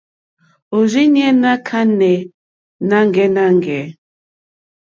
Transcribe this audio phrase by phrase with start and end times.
[0.77, 2.15] Òrzìɲɛ́ ná kánɛ̀
[2.89, 3.83] nâŋɡɛ́nâŋɡɛ̂.